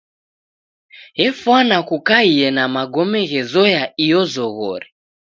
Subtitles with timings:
[1.27, 4.87] Efwana kukaie na magome ghezoya iyo zoghori.